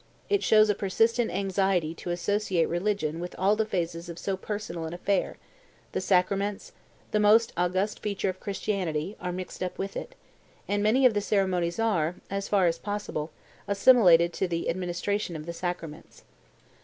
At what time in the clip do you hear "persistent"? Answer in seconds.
0.73-1.29